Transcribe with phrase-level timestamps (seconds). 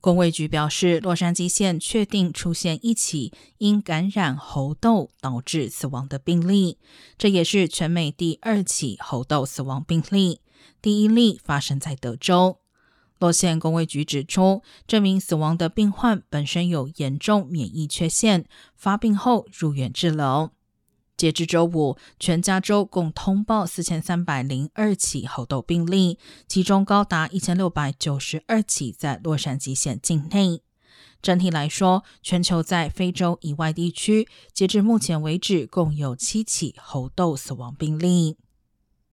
[0.00, 6.78] 工卫局表示，洛杉矶县确定出现一起因感染猴痘导致死亡的病例，
[7.18, 10.40] 这也是全美第二起猴痘死亡病例。
[10.80, 12.56] 第一例发生在德州。
[13.18, 20.52] 洛县工卫局指出，这名死亡的病患本身有严重免疫缺陷，发病后入院治疗。
[21.20, 30.62] 截至周五，全加州共通报四千三百零二起猴痘病例，其中高达一千六百九十二起在洛杉矶县境内。
[31.20, 38.38] 整体来说，全球在非洲以外地区，截至目前为止，共有七起猴痘死亡病例。